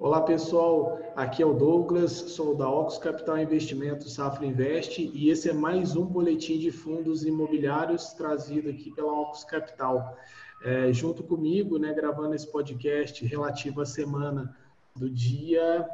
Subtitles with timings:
[0.00, 5.50] Olá pessoal, aqui é o Douglas, sou da Ox Capital Investimentos Safra Invest e esse
[5.50, 10.16] é mais um boletim de fundos imobiliários trazido aqui pela Ox Capital.
[10.62, 14.56] É, junto comigo, né, gravando esse podcast relativo à semana
[14.94, 15.84] do dia,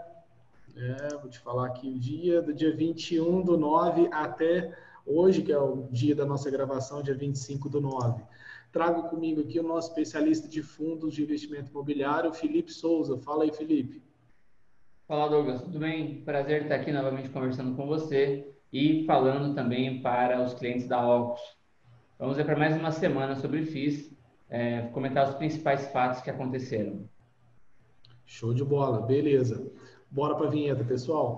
[0.77, 4.77] é, vou te falar aqui o dia, do dia 21 do 9 até
[5.07, 8.23] hoje, que é o dia da nossa gravação, dia 25 do 9.
[8.75, 13.17] Trago comigo aqui o nosso especialista de fundos de investimento imobiliário, Felipe Souza.
[13.19, 14.03] Fala aí, Felipe.
[15.07, 15.63] Fala, Douglas.
[15.63, 16.25] Tudo bem?
[16.25, 21.41] Prazer estar aqui novamente conversando com você e falando também para os clientes da Ocus.
[22.19, 24.13] Vamos ver para mais uma semana sobre FIIs,
[24.51, 27.09] é, comentar os principais fatos que aconteceram.
[28.27, 29.71] Show de bola, beleza.
[30.11, 31.37] Bora para a vinheta, pessoal.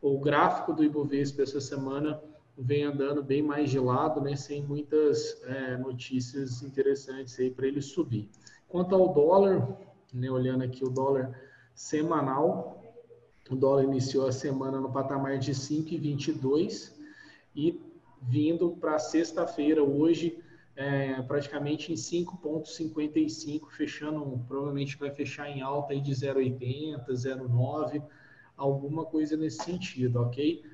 [0.00, 2.20] o gráfico do Ibovespa essa semana
[2.56, 4.34] vem andando bem mais gelado, né?
[4.34, 8.28] Sem muitas é, notícias interessantes aí para ele subir.
[8.68, 9.68] Quanto ao dólar,
[10.12, 10.30] né?
[10.30, 11.38] Olhando aqui o dólar
[11.74, 12.82] semanal.
[13.50, 16.92] O dólar iniciou a semana no patamar de 5,22
[17.54, 17.80] e
[18.22, 20.38] vindo para sexta-feira, hoje,
[20.76, 28.02] é, praticamente em 5,55, fechando, provavelmente vai fechar em alta aí de 0,80, 0,9,
[28.56, 30.64] alguma coisa nesse sentido, ok?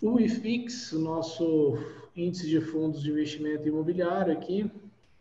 [0.00, 1.76] O IFIX, nosso
[2.14, 4.70] índice de fundos de investimento imobiliário aqui,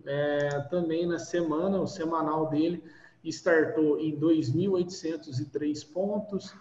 [0.05, 2.83] é, também na semana, o semanal dele,
[3.29, 6.53] startou em 2.803 pontos,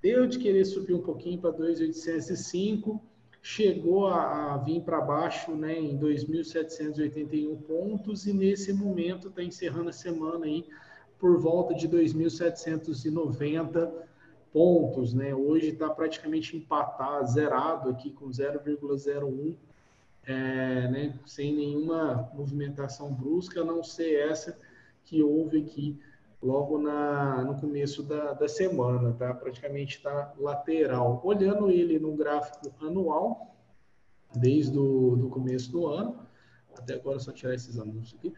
[0.00, 3.00] deu de querer subir um pouquinho para 2.805,
[3.42, 9.90] chegou a, a vir para baixo né, em 2.781 pontos e nesse momento está encerrando
[9.90, 10.66] a semana aí
[11.18, 13.92] por volta de 2.790
[14.52, 15.12] pontos.
[15.12, 15.34] Né?
[15.34, 19.56] Hoje está praticamente empatado, zerado aqui com 0,01,
[20.24, 24.56] é, né, sem nenhuma movimentação brusca, a não ser essa
[25.04, 26.00] que houve aqui
[26.42, 29.32] logo na, no começo da, da semana, tá?
[29.32, 31.20] Praticamente está lateral.
[31.24, 33.56] Olhando ele no gráfico anual,
[34.34, 36.26] desde o do começo do ano,
[36.76, 38.34] até agora só tirar esses anúncios aqui,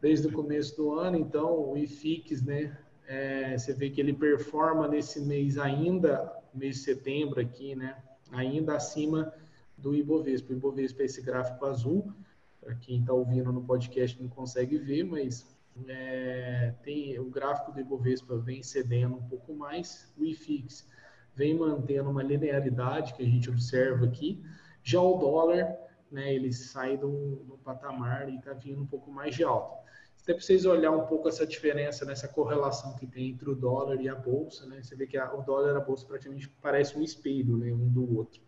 [0.00, 2.78] desde o começo do ano, então o IFIX, né?
[3.06, 7.96] É, você vê que ele performa nesse mês ainda, mês de setembro aqui, né?
[8.32, 9.32] Ainda acima
[9.78, 10.52] do Ibovespa.
[10.52, 12.12] O Ibovespa é esse gráfico azul,
[12.60, 15.55] para quem está ouvindo no podcast não consegue ver, mas
[15.88, 20.88] é, tem o gráfico do Ibovespa vem cedendo um pouco mais, o IFIX
[21.34, 24.42] vem mantendo uma linearidade que a gente observa aqui.
[24.82, 25.76] Já o dólar,
[26.10, 29.84] né, ele sai do, do patamar e está vindo um pouco mais de alta.
[30.22, 34.00] Até para vocês olhar um pouco essa diferença, nessa correlação que tem entre o dólar
[34.00, 34.82] e a bolsa, né?
[34.82, 37.88] Você vê que a, o dólar e a bolsa praticamente parece um espelho, né, um
[37.88, 38.40] do outro.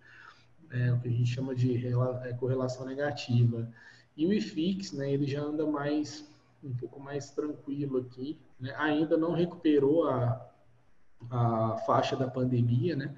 [0.71, 3.71] É o que a gente chama de é, correlação negativa.
[4.17, 6.29] E o IFIX, né, ele já anda mais
[6.63, 8.39] um pouco mais tranquilo aqui.
[8.59, 8.75] Né?
[8.77, 10.51] Ainda não recuperou a,
[11.31, 13.15] a faixa da pandemia, né?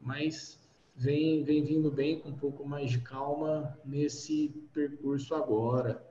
[0.00, 0.60] mas
[0.96, 6.04] vem, vem vindo bem com um pouco mais de calma nesse percurso agora.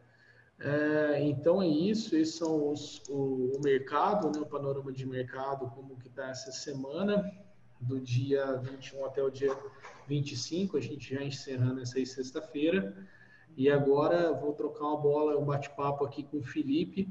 [0.59, 5.69] É, então é isso, esses são os, o, o, mercado, né, o panorama de mercado,
[5.69, 7.31] como que está essa semana,
[7.79, 9.57] do dia 21 até o dia
[10.05, 13.07] 25, a gente já encerrando essa sexta-feira.
[13.59, 17.09] E agora vou trocar uma bola, um bate-papo aqui com o Felipe,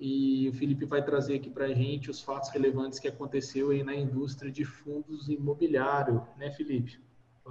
[0.00, 3.84] e o Felipe vai trazer aqui para a gente os fatos relevantes que aconteceu aí
[3.84, 6.98] na indústria de fundos imobiliário, né, Felipe?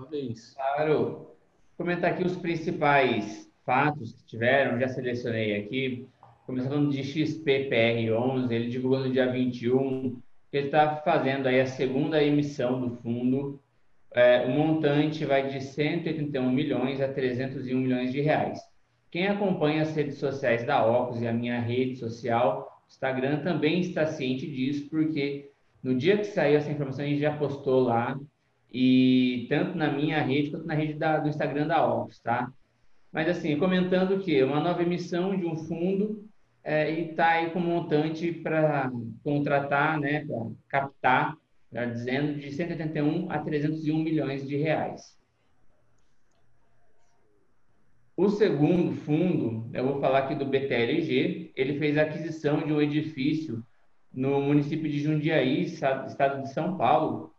[0.09, 0.55] Vez.
[0.55, 0.95] Claro.
[0.97, 1.37] Vou
[1.77, 6.09] comentar aqui os principais fatos que tiveram, já selecionei aqui.
[6.45, 10.19] Começando de XPPR11, ele divulgou no dia 21
[10.51, 13.62] que ele está fazendo aí a segunda emissão do fundo.
[14.15, 18.59] É, o montante vai de 181 milhões a 301 milhões de reais.
[19.09, 24.05] Quem acompanha as redes sociais da Ocus e a minha rede social, Instagram, também está
[24.05, 25.51] ciente disso, porque
[25.81, 28.17] no dia que saiu essa informação, a gente já postou lá,
[28.71, 32.51] e tanto na minha rede quanto na rede da, do Instagram da Ocus, tá?
[33.11, 36.27] Mas assim, comentando que uma nova emissão de um fundo
[36.63, 38.91] é, e está aí com montante para
[39.23, 41.37] contratar, né, para captar,
[41.73, 45.17] já dizendo, de 181 a 301 milhões de reais.
[48.15, 52.79] O segundo fundo, eu vou falar aqui do BTLG, ele fez a aquisição de um
[52.79, 53.65] edifício
[54.13, 57.33] no município de Jundiaí, estado de São Paulo.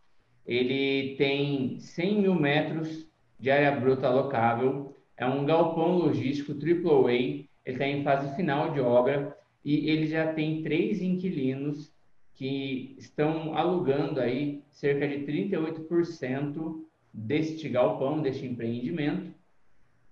[0.45, 3.09] Ele tem 100 mil metros
[3.39, 8.81] de área bruta alocável, é um galpão logístico AAA, ele está em fase final de
[8.81, 11.94] obra e ele já tem três inquilinos
[12.35, 19.35] que estão alugando aí cerca de 38% deste galpão, deste empreendimento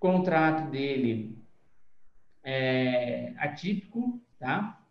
[0.02, 1.38] contrato dele
[2.42, 4.84] é atípico, tá?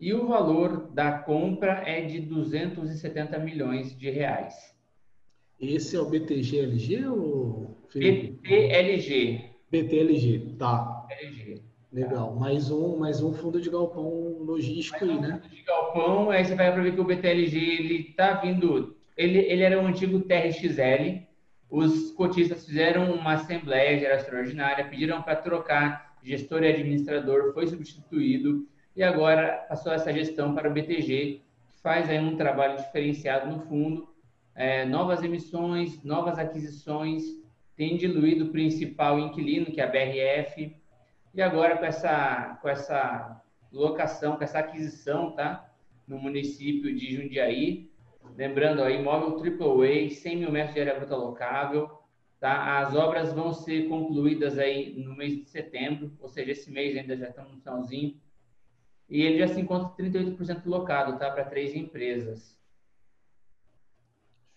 [0.00, 4.74] E o valor da compra é de 270 milhões de reais.
[5.60, 9.50] Esse é o BTGLG ou BTLG.
[9.70, 11.06] BTLG, tá.
[11.06, 11.39] BTLG.
[11.92, 12.28] Legal.
[12.28, 12.40] Tá.
[12.40, 15.40] Mais um, mais um fundo de galpão logístico mais aí, um né?
[15.42, 19.38] Fundo de galpão, aí você vai para ver que o BTLG ele tá vindo, ele,
[19.38, 21.26] ele era um antigo TRXL,
[21.68, 28.68] os cotistas fizeram uma assembleia geral extraordinária, pediram para trocar gestor e administrador, foi substituído
[28.94, 31.40] e agora passou essa gestão para o BTG,
[31.72, 34.08] que faz aí um trabalho diferenciado no fundo,
[34.54, 37.24] é, novas emissões, novas aquisições,
[37.76, 40.76] tem diluído o principal inquilino, que é a BRF,
[41.34, 43.42] e agora com essa, com essa
[43.72, 45.72] locação, com essa aquisição, tá?
[46.06, 47.90] No município de Jundiaí,
[48.36, 51.90] Lembrando, ó, imóvel AAA, 100 mil metros de área bruta locável.
[52.38, 52.78] Tá?
[52.78, 57.16] As obras vão ser concluídas aí no mês de setembro, ou seja, esse mês ainda
[57.16, 58.18] já estamos no finalzinho.
[59.08, 61.30] E ele já se encontra 38% locado, tá?
[61.30, 62.58] Para três empresas.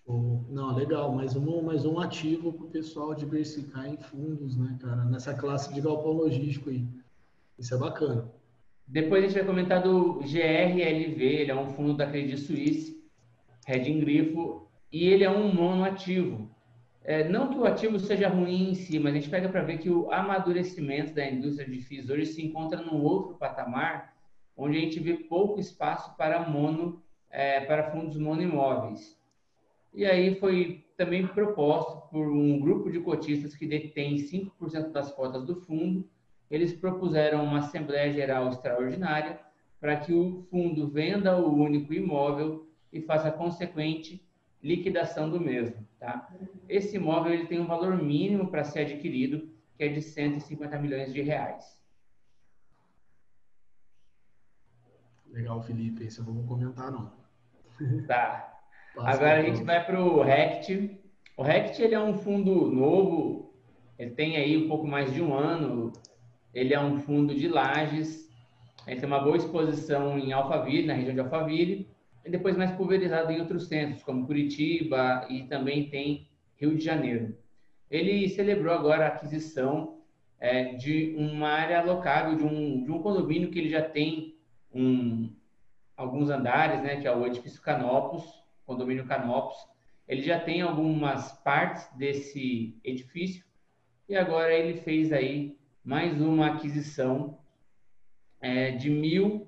[0.05, 1.11] Não, legal.
[1.13, 5.05] Mais um, mais um ativo para o pessoal diversificar em fundos, né, cara?
[5.05, 6.85] Nessa classe de galpão logístico aí.
[7.57, 8.29] Isso é bacana.
[8.85, 13.03] Depois a gente vai comentar do GRLV, ele é um fundo da Credit Suisse
[13.67, 16.49] hedging grifo, e ele é um monoativo.
[17.03, 19.77] É, não que o ativo seja ruim em si, mas a gente pega para ver
[19.77, 24.13] que o amadurecimento da indústria de FIIs hoje se encontra num outro patamar,
[24.55, 29.17] onde a gente vê pouco espaço para mono, é, para fundos monoimóveis.
[29.93, 35.45] E aí foi também proposto por um grupo de cotistas que detém 5% das cotas
[35.45, 36.09] do fundo.
[36.49, 39.39] Eles propuseram uma Assembleia Geral Extraordinária
[39.79, 44.25] para que o fundo venda o único imóvel e faça a consequente
[44.61, 45.85] liquidação do mesmo.
[45.99, 46.33] Tá?
[46.69, 51.13] Esse imóvel ele tem um valor mínimo para ser adquirido, que é de 150 milhões
[51.13, 51.77] de reais.
[55.27, 56.03] Legal, Felipe.
[56.03, 57.11] Esse eu não vou comentar, não.
[58.07, 58.52] Tá.
[58.97, 60.99] Agora a gente vai para o RECT.
[61.35, 63.53] O RECT ele é um fundo novo,
[63.97, 65.91] ele tem aí um pouco mais de um ano.
[66.53, 68.29] Ele é um fundo de lajes,
[68.85, 71.89] ele tem uma boa exposição em Alphaville, na região de Alphaville,
[72.23, 77.35] e depois mais pulverizado em outros centros, como Curitiba e também tem Rio de Janeiro.
[77.89, 79.97] Ele celebrou agora a aquisição
[80.39, 84.35] é, de uma área alocável, de um, de um condomínio que ele já tem
[84.73, 85.33] um,
[85.97, 89.57] alguns andares, né, que é o edifício Canopus, condomínio Canopus.
[90.07, 93.45] Ele já tem algumas partes desse edifício
[94.07, 97.39] e agora ele fez aí mais uma aquisição
[98.41, 99.47] é, de mil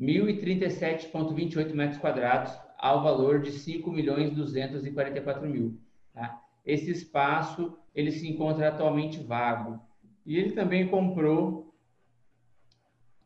[0.00, 5.80] 1.037,28 metros quadrados ao valor de 5 milhões 244 mil.
[6.14, 6.40] Tá?
[6.64, 9.80] Esse espaço ele se encontra atualmente vago.
[10.24, 11.74] E ele também comprou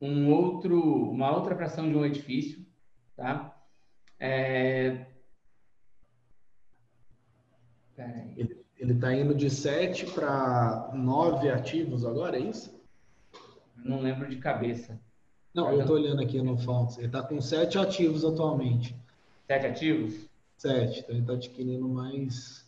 [0.00, 2.64] um outro, uma outra fração de um edifício,
[3.14, 3.51] tá?
[4.24, 5.04] É...
[8.78, 12.80] Ele está indo de 7 para 9 ativos agora, é isso?
[13.76, 15.00] Não lembro de cabeça.
[15.52, 16.98] Não, eu estou olhando aqui no Fontes.
[16.98, 18.94] Ele está com 7 ativos atualmente.
[19.48, 20.28] 7 ativos?
[20.56, 21.00] 7.
[21.00, 22.64] Então ele está adquirindo mais,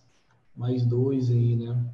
[0.57, 1.85] mais dois aí, né?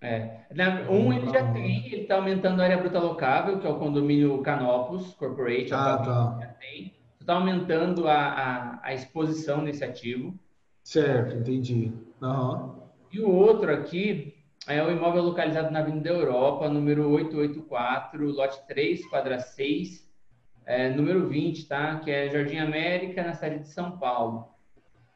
[0.00, 0.46] É.
[0.90, 4.42] Um ele já tem, ele está aumentando a área bruta locável, que é o condomínio
[4.42, 5.72] Canopus Corporate.
[5.72, 6.38] Ah, tá.
[6.40, 7.03] Já tem.
[7.24, 10.38] Está aumentando a, a, a, exposição desse ativo.
[10.82, 11.90] Certo, entendi.
[12.20, 12.82] Uhum.
[13.10, 14.34] E o outro aqui
[14.68, 20.06] é o imóvel localizado na Avenida Europa, número 884, lote 3, quadra 6,
[20.66, 21.98] é, número 20, tá?
[22.00, 24.50] Que é Jardim América, na cidade de São Paulo.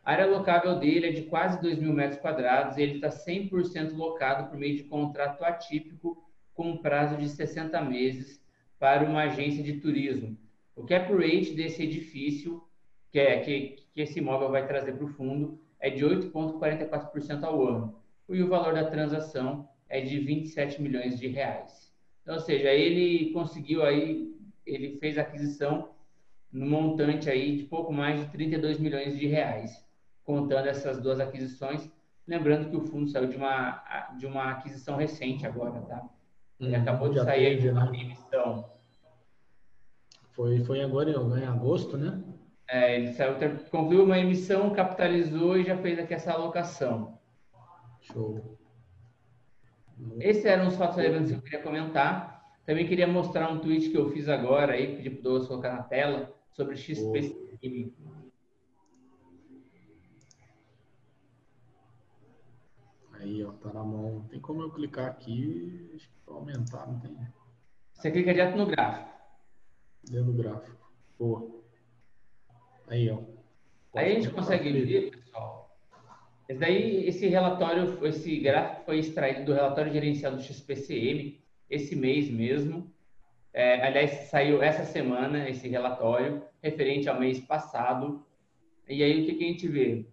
[0.03, 3.93] A área locável dele é de quase 2 mil metros quadrados e ele está 100%
[3.95, 8.43] locado por meio de contrato atípico com um prazo de 60 meses
[8.79, 10.48] para uma agência de turismo.
[10.79, 12.63] O cap rate desse edifício,
[13.11, 17.67] que, é, que, que esse imóvel vai trazer para o fundo, é de 8,44% ao
[17.67, 18.01] ano.
[18.29, 21.93] E o valor da transação é de 27 milhões de reais.
[22.23, 24.33] Então, ou seja, ele conseguiu aí,
[24.65, 25.91] ele fez a aquisição
[26.53, 29.85] no montante aí de pouco mais de 32 milhões de reais,
[30.23, 31.91] contando essas duas aquisições.
[32.27, 36.09] Lembrando que o fundo saiu de uma, de uma aquisição recente agora, tá?
[36.61, 38.01] Ele hum, acabou de sair teve, de uma né?
[38.01, 38.78] emissão.
[40.39, 42.23] Foi, foi agora em agosto, né?
[42.71, 43.35] É, ele saiu,
[43.73, 47.19] concluiu uma emissão, capitalizou e já fez aqui essa alocação.
[48.03, 48.57] Show.
[50.21, 52.41] Esses eram os fatos relevantes que eu queria comentar.
[52.65, 55.73] Também queria mostrar um tweet que eu fiz agora, aí, pedir para o Douglas colocar
[55.73, 57.37] na tela, sobre XP
[63.15, 64.25] Aí, ó, tá na mão.
[64.31, 67.19] Tem como eu clicar aqui, acho que para aumentar, não tem.
[67.93, 69.18] Você clica direto no gráfico.
[70.11, 70.77] Dentro do gráfico.
[71.19, 71.49] Boa.
[72.87, 73.19] Aí, ó.
[73.95, 75.77] Aí a gente consegue ver, pessoal.
[76.49, 81.39] Esse daí, esse relatório, esse gráfico foi extraído do relatório gerencial do XPCM,
[81.69, 82.91] esse mês mesmo.
[83.53, 88.25] É, aliás, saiu essa semana esse relatório, referente ao mês passado.
[88.89, 90.07] E aí, o que, que a gente vê?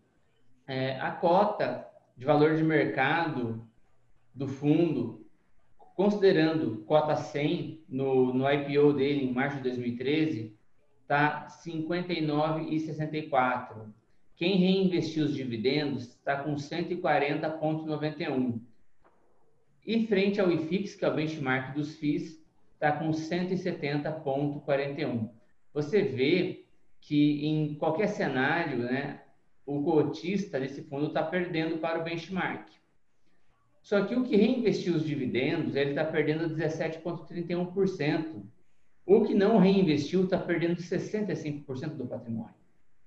[0.67, 1.87] É, a cota
[2.17, 3.65] de valor de mercado
[4.33, 5.24] do fundo,
[5.95, 10.55] considerando cota 100 no, no IPO dele em março de 2013,
[11.01, 13.87] está 59,64.
[14.35, 18.59] Quem reinvestiu os dividendos está com 140,91.
[19.87, 25.29] E frente ao IFIX, que é o benchmark dos FIIs, está com 170,41.
[25.73, 26.65] Você vê
[26.99, 29.21] que em qualquer cenário, né,
[29.65, 32.67] o cotista desse fundo está perdendo para o benchmark.
[33.85, 38.41] Só que o que reinvestiu os dividendos, ele está perdendo 17,31%.
[39.05, 42.55] O que não reinvestiu está perdendo 65% do patrimônio.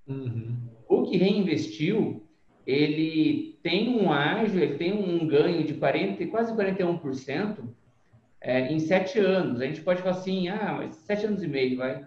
[0.06, 0.56] Uhum.
[0.88, 2.24] O que reinvestiu,
[2.64, 7.58] ele tem um ágio, ele tem um ganho de 40, quase 41%
[8.40, 9.60] é, em sete anos.
[9.60, 12.06] A gente pode falar assim, ah, mas sete anos e meio, vai.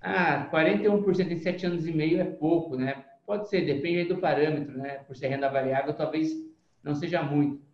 [0.00, 3.04] Ah, 41% em sete anos e meio é pouco, né?
[3.24, 5.04] Pode ser, depende do parâmetro, né?
[5.06, 6.32] Por ser renda variável, talvez
[6.82, 7.70] não seja muito.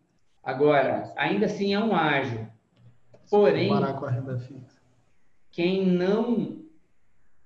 [0.48, 2.48] Agora, ainda assim é um ágio.
[3.30, 4.78] Porém, com a renda fixa
[5.50, 6.64] quem não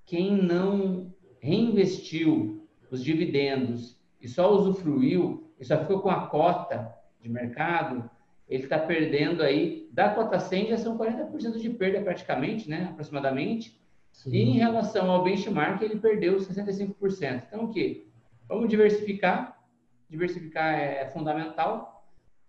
[0.04, 7.30] quem não reinvestiu os dividendos e só usufruiu e só ficou com a cota de
[7.30, 8.10] mercado,
[8.46, 13.80] ele está perdendo aí, da cota 100 já são 40% de perda praticamente, né, aproximadamente,
[14.12, 14.30] Sim.
[14.30, 17.44] e em relação ao benchmark ele perdeu 65%.
[17.48, 18.06] Então o que?
[18.46, 19.58] Vamos diversificar,
[20.10, 21.91] diversificar é fundamental,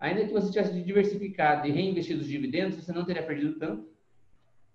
[0.03, 3.87] ainda que você tivesse diversificado e reinvestido os dividendos, você não teria perdido tanto,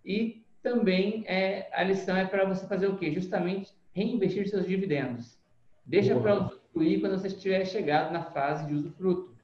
[0.03, 3.13] e também é, a lição é para você fazer o quê?
[3.13, 5.39] Justamente reinvestir seus dividendos.
[5.85, 9.35] Deixa para usufruir quando você estiver chegado na fase de usufruto.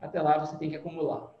[0.00, 1.34] Até lá você tem que acumular.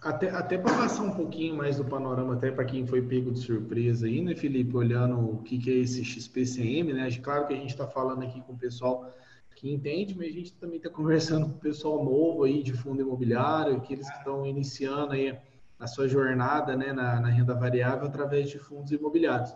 [0.00, 3.40] Até, até para passar um pouquinho mais do panorama, até para quem foi pego de
[3.40, 7.08] surpresa aí, né, Felipe, olhando o que, que é esse XPCM, né?
[7.20, 9.12] Claro que a gente está falando aqui com o pessoal
[9.60, 13.02] que entende, mas a gente também está conversando com o pessoal novo aí de fundo
[13.02, 15.38] imobiliário, aqueles que estão iniciando aí
[15.78, 19.54] a sua jornada né, na, na, renda variável através de fundos imobiliários.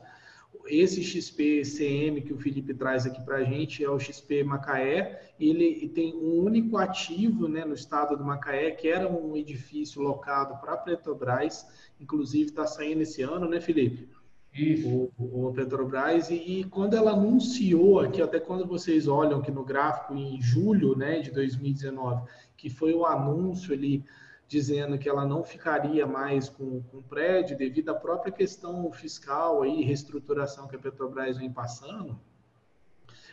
[0.66, 5.32] Esse XP-CM que o Felipe traz aqui para a gente é o XP Macaé.
[5.40, 10.60] Ele tem um único ativo né, no estado do Macaé, que era um edifício locado
[10.60, 11.66] para a Petrobras,
[11.98, 14.10] inclusive está saindo esse ano, né, Felipe?
[14.54, 15.10] Isso.
[15.18, 16.30] O, o Petrobras.
[16.30, 20.96] E, e, quando ela anunciou aqui, até quando vocês olham aqui no gráfico, em julho
[20.96, 24.04] né, de 2019, que foi o anúncio ali
[24.46, 29.82] dizendo que ela não ficaria mais com, com prédio devido à própria questão fiscal e
[29.82, 32.20] reestruturação que a Petrobras vem passando,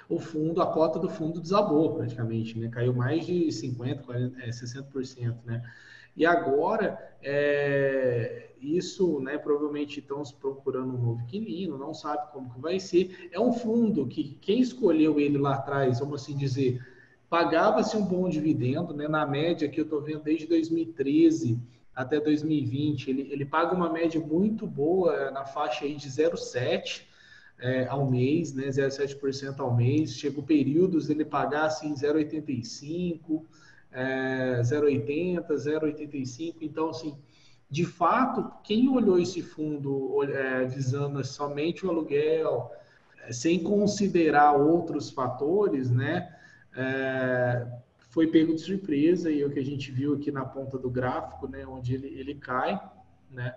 [0.10, 2.68] o fundo, a cota do fundo desabou praticamente, né?
[2.70, 5.64] Caiu mais de 50%, 40%, é, 60%, né?
[6.16, 12.60] E agora, é, isso, né, provavelmente estão procurando um novo inquilino, não sabe como que
[12.60, 13.30] vai ser.
[13.32, 16.80] É um fundo que quem escolheu ele lá atrás, vamos assim dizer,
[17.30, 19.08] pagava-se um bom dividendo, né?
[19.08, 21.60] Na média que eu estou vendo desde 2013
[21.96, 27.04] até 2020, ele, ele paga uma média muito boa na faixa aí de 0,7
[27.60, 28.68] é, ao mês, né?
[28.68, 30.16] 0,7% ao mês.
[30.16, 33.44] Chegou períodos ele pagar assim 0,85,
[33.92, 36.56] é, 0,80, 0,85.
[36.62, 37.18] Então, assim,
[37.70, 42.72] de fato, quem olhou esse fundo é, visando somente o aluguel,
[43.24, 46.36] é, sem considerar outros fatores, né?
[46.76, 47.68] É,
[48.12, 50.90] foi pego de surpresa e é o que a gente viu aqui na ponta do
[50.90, 52.78] gráfico, né, onde ele, ele cai,
[53.30, 53.56] né,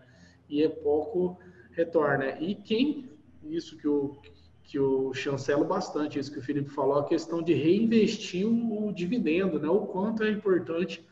[0.48, 1.36] e é pouco
[1.72, 2.38] retorna.
[2.38, 3.10] E quem
[3.42, 4.16] isso que o,
[4.64, 9.60] que eu chancelo bastante, isso que o Felipe falou, a questão de reinvestir o, dividendo,
[9.60, 9.68] né?
[9.68, 11.06] O quanto é importante.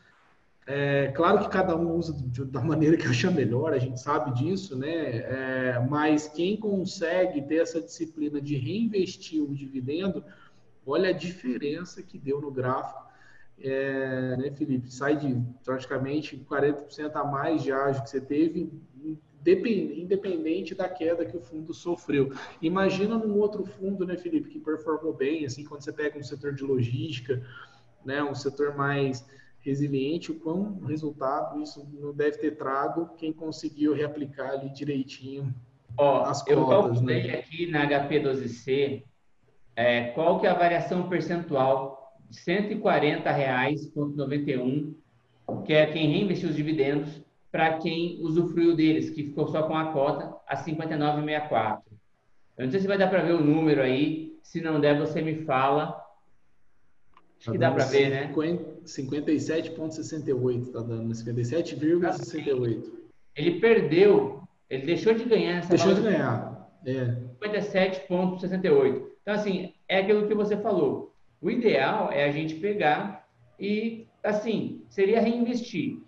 [0.65, 2.13] É, claro que cada um usa
[2.45, 5.17] da maneira que acha melhor, a gente sabe disso, né?
[5.17, 10.23] É, mas quem consegue ter essa disciplina de reinvestir o dividendo,
[10.85, 13.03] olha a diferença que deu no gráfico.
[13.59, 14.91] É, né, Felipe?
[14.91, 18.71] Sai de praticamente 40% a mais de ágio que você teve
[19.45, 22.31] independente da queda que o fundo sofreu.
[22.61, 26.53] Imagina num outro fundo, né, Felipe, que performou bem, assim, quando você pega um setor
[26.53, 27.45] de logística,
[28.05, 29.25] né, um setor mais
[29.59, 35.53] resiliente, o quão resultado isso não deve ter trago quem conseguiu reaplicar ali direitinho
[35.97, 37.35] Ó, as cotas, eu calculei né?
[37.35, 39.03] aqui na HP12C
[39.75, 44.93] é, qual que é a variação percentual de R$ 140,91,
[45.65, 47.22] que é quem reinvestiu os dividendos,
[47.53, 51.81] para quem usufruiu deles, que ficou só com a cota a 59,64.
[52.57, 55.21] Eu não sei se vai dar para ver o número aí, se não der, você
[55.21, 56.03] me fala.
[57.39, 58.33] Acho que dá para ver, né?
[58.33, 62.91] 57,68 está dando, 57,68.
[63.35, 67.15] Ele perdeu, ele deixou de ganhar nessa Deixou de ganhar, é.
[67.39, 69.09] 57,68.
[69.21, 71.13] Então, assim, é aquilo que você falou.
[71.39, 73.27] O ideal é a gente pegar
[73.59, 76.01] e, assim, seria reinvestir.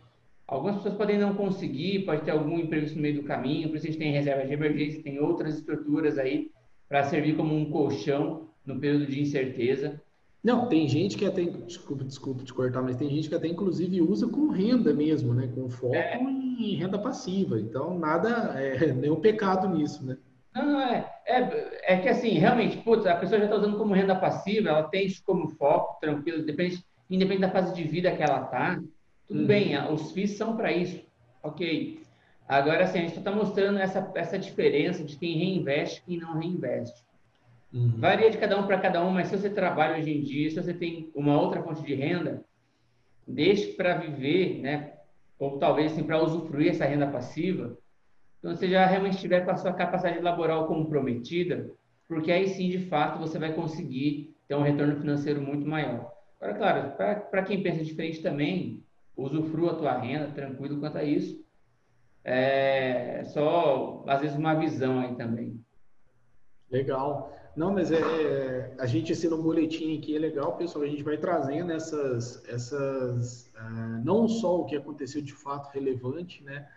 [0.47, 3.87] Algumas pessoas podem não conseguir, pode ter algum imprevisto no meio do caminho, por isso
[3.87, 6.51] a gente tem reserva de emergência, tem outras estruturas aí
[6.87, 9.99] para servir como um colchão no período de incerteza.
[10.43, 13.99] Não, tem gente que até, desculpa, desculpa te cortar, mas tem gente que até inclusive
[14.01, 15.51] usa com renda mesmo, né?
[15.55, 16.21] Com foco é.
[16.21, 17.59] em renda passiva.
[17.59, 20.15] Então, nada, é nenhum pecado nisso, né?
[20.53, 21.11] Não, não, é.
[21.25, 24.83] É, é que assim, realmente, putz, a pessoa já está usando como renda passiva, ela
[24.83, 28.79] tem isso como foco, tranquilo, depende, independente da fase de vida que ela está
[29.27, 29.47] tudo uhum.
[29.47, 31.03] bem, os FIIs são para isso.
[31.41, 31.99] Ok.
[32.47, 36.37] Agora, assim, a gente está mostrando essa, essa diferença de quem reinveste e quem não
[36.37, 37.03] reinveste.
[37.73, 37.93] Uhum.
[37.97, 40.55] Varia de cada um para cada um, mas se você trabalha hoje em dia, se
[40.55, 42.45] você tem uma outra fonte de renda,
[43.27, 44.93] deixe para viver, né?
[45.39, 47.77] Ou talvez assim, para usufruir essa renda passiva,
[48.39, 51.69] então você já realmente estiver com a sua capacidade laboral comprometida,
[52.07, 56.11] porque aí sim, de fato, você vai conseguir ter um retorno financeiro muito maior.
[56.39, 58.84] Agora, claro, para quem pensa diferente também,
[59.15, 61.43] usufrua a tua renda, tranquilo quanto a isso.
[62.23, 65.63] É só, às vezes, uma visão aí também.
[66.69, 67.31] Legal.
[67.55, 70.83] Não, mas é, é a gente assim no boletim aqui é legal, pessoal.
[70.83, 76.43] A gente vai trazendo essas, essas uh, não só o que aconteceu de fato relevante,
[76.43, 76.67] né?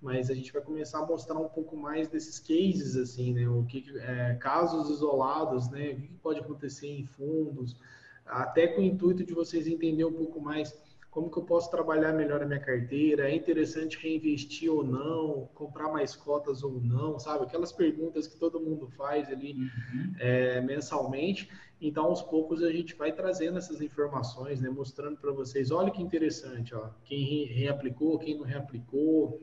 [0.00, 3.48] Mas a gente vai começar a mostrar um pouco mais desses cases, assim, né?
[3.48, 5.90] O que é, casos isolados, né?
[5.90, 7.76] O que pode acontecer em fundos,
[8.24, 10.72] até com o intuito de vocês entenderem um pouco mais
[11.16, 13.30] como que eu posso trabalhar melhor a minha carteira?
[13.30, 15.48] É interessante reinvestir ou não?
[15.54, 17.18] Comprar mais cotas ou não?
[17.18, 17.44] Sabe?
[17.44, 20.14] Aquelas perguntas que todo mundo faz ali uhum.
[20.18, 21.48] é, mensalmente.
[21.80, 24.68] Então, aos poucos, a gente vai trazendo essas informações, né?
[24.68, 29.40] mostrando para vocês, olha que interessante, ó, quem reaplicou, quem não reaplicou,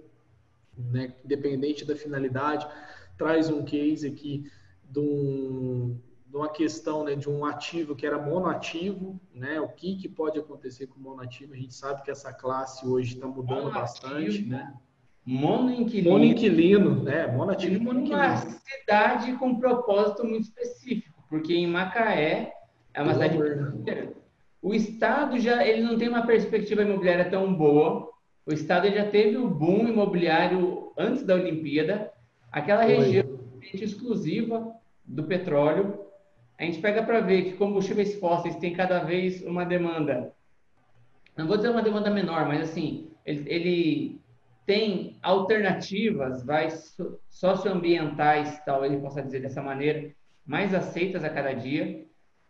[0.77, 1.15] né?
[1.25, 2.67] independente da finalidade,
[3.17, 4.47] traz um case aqui
[4.87, 5.97] de um
[6.33, 9.61] de uma questão né, de um ativo que era monoativo, né?
[9.61, 11.53] O que, que pode acontecer com o monoativo?
[11.53, 14.73] A gente sabe que essa classe hoje está mudando monoativo, bastante, né?
[15.23, 16.09] Monoinquilino.
[16.09, 17.27] Monoinquilino, né?
[17.27, 18.17] Monoativo e monoinquilino.
[18.17, 22.51] Uma cidade com um propósito muito específico, porque em Macaé
[22.95, 23.37] é uma cidade
[24.59, 28.09] o estado já ele não tem uma perspectiva imobiliária tão boa.
[28.43, 32.11] O estado já teve o boom imobiliário antes da Olimpíada.
[32.51, 32.95] Aquela Foi.
[32.95, 33.39] região
[33.73, 34.73] exclusiva
[35.05, 36.03] do petróleo
[36.57, 40.33] a gente pega para ver que combustíveis fósseis tem cada vez uma demanda,
[41.35, 44.21] não vou dizer uma demanda menor, mas assim, ele, ele
[44.65, 46.69] tem alternativas, vai
[47.29, 50.13] socioambientais, talvez possa dizer dessa maneira,
[50.45, 52.05] mais aceitas a cada dia.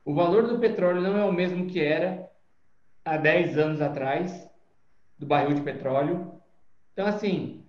[0.05, 2.29] O valor do petróleo não é o mesmo que era
[3.05, 4.49] há 10 anos atrás,
[5.17, 6.39] do barril de petróleo.
[6.91, 7.63] Então, assim,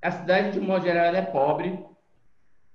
[0.00, 1.84] a cidade, de modo geral, é pobre.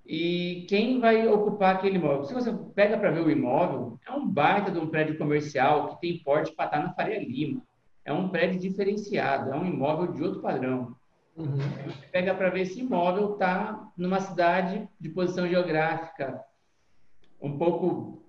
[0.05, 2.25] E quem vai ocupar aquele imóvel?
[2.25, 6.01] Se você pega para ver o imóvel, é um baita de um prédio comercial que
[6.01, 7.61] tem porte para estar na Faria Lima.
[8.03, 10.95] É um prédio diferenciado, é um imóvel de outro padrão.
[11.35, 11.57] Uhum.
[11.57, 16.45] Você pega para ver esse imóvel está numa cidade de posição geográfica
[17.41, 18.23] um pouco,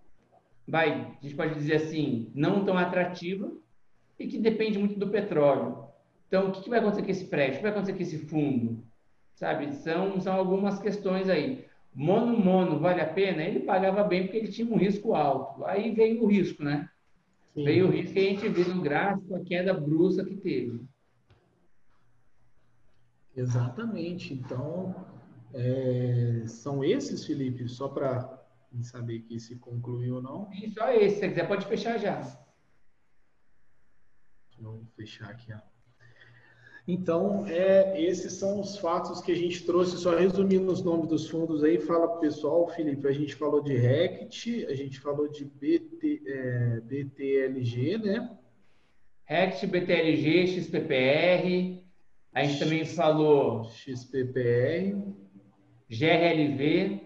[0.67, 3.51] vai, a gente pode dizer assim, não tão atrativa
[4.19, 5.87] e que depende muito do petróleo.
[6.27, 7.55] Então, o que, que vai acontecer com esse prédio?
[7.55, 8.83] O que vai acontecer com esse fundo?
[9.37, 11.67] Sabe, são, são algumas questões aí.
[11.95, 13.43] Mono mono vale a pena?
[13.43, 15.63] Ele pagava bem porque ele tinha um risco alto.
[15.67, 16.89] Aí veio o risco, né?
[17.53, 17.65] Sim.
[17.65, 20.81] Veio o risco que a gente vê no gráfico, a queda brusca que teve.
[23.37, 24.33] Exatamente.
[24.33, 25.07] Então,
[25.53, 28.43] é, são esses, Felipe, só para
[28.81, 30.51] saber que se concluiu ou não.
[30.51, 31.17] Sim, só esse.
[31.17, 32.23] Se você quiser, pode fechar já.
[34.59, 35.76] Vamos fechar aqui, ó.
[36.89, 41.29] Então, é, esses são os fatos que a gente trouxe, só resumindo os nomes dos
[41.29, 45.27] fundos aí, fala para o pessoal, Felipe, a gente falou de RECT, a gente falou
[45.27, 48.39] de BT, é, BTLG, né?
[49.25, 51.85] RECT, BTLG, XPPR,
[52.37, 53.65] a gente também falou...
[53.65, 54.95] XPPR.
[55.89, 57.01] GRLV.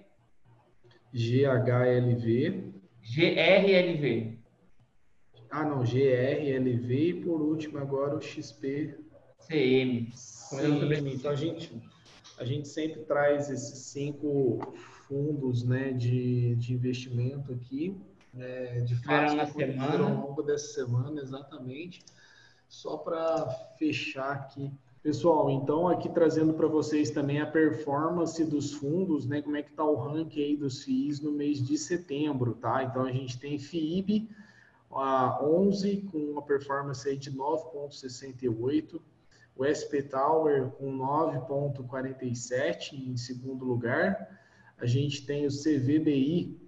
[1.15, 2.73] GHLV.
[3.01, 4.39] GRLV.
[5.49, 8.99] Ah, não, GRLV e por último agora o XP
[9.47, 10.11] CM.
[10.13, 11.73] Sim, então a gente,
[12.39, 14.59] a gente sempre traz esses cinco
[15.07, 17.97] fundos né, de, de investimento aqui,
[18.39, 20.05] é, de fato, na semana.
[20.05, 22.05] ao longo dessa semana, exatamente.
[22.69, 24.73] Só para fechar aqui.
[25.03, 29.41] Pessoal, então aqui trazendo para vocês também a performance dos fundos, né?
[29.41, 32.85] Como é que está o ranking aí dos FIIs no mês de setembro, tá?
[32.85, 34.29] Então a gente tem FIIB
[34.91, 39.01] a 11 com uma performance aí de 9.68,
[39.61, 44.41] o SP Tower com 9,47 em segundo lugar.
[44.79, 46.59] A gente tem o CVBI,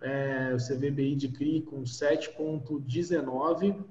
[0.00, 3.84] é, o CVBI de CRI com 7,19.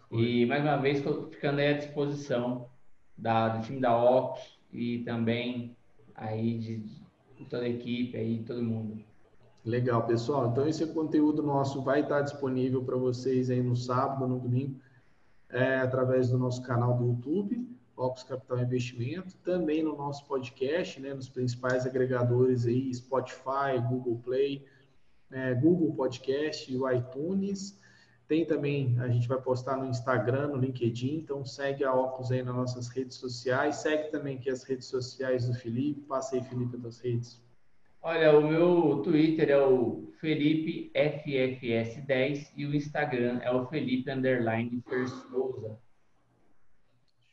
[0.10, 0.22] Foi.
[0.22, 2.70] E, mais uma vez, ficando aí à disposição
[3.18, 5.76] da, do time da Ops e também
[6.13, 6.78] aí de,
[7.36, 9.04] de toda a equipe, aí, todo mundo.
[9.66, 10.52] Legal, pessoal.
[10.52, 14.80] Então, esse conteúdo nosso vai estar disponível para vocês aí no sábado, no domingo,
[15.50, 21.14] é, através do nosso canal do YouTube Opus Capital Investimento, também no nosso podcast, né,
[21.14, 24.66] nos principais agregadores aí, Spotify, Google Play,
[25.32, 27.80] é, Google Podcast e o iTunes.
[28.28, 32.44] Tem também, a gente vai postar no Instagram, no LinkedIn, então segue a Opus aí
[32.44, 36.78] nas nossas redes sociais, segue também aqui as redes sociais do Felipe, passa aí, Felipe,
[36.78, 37.42] das redes.
[38.02, 44.84] Olha, o meu Twitter é o Felipe FFS10 e o Instagram é o Felipe Underline
[45.30, 45.87] Souza.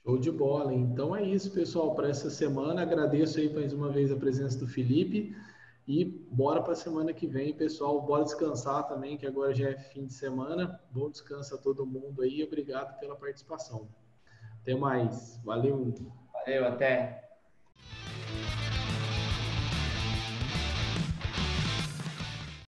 [0.04, 0.74] Show de bola.
[0.74, 2.82] Então é isso, pessoal, para essa semana.
[2.82, 5.34] Agradeço aí mais uma vez a presença do Felipe.
[5.88, 8.02] E bora para a semana que vem, pessoal.
[8.02, 10.78] Bora descansar também, que agora já é fim de semana.
[10.90, 12.44] Bom descanso a todo mundo aí.
[12.44, 13.88] Obrigado pela participação.
[14.60, 15.40] Até mais.
[15.42, 15.94] Valeu.
[16.34, 17.23] Valeu, até.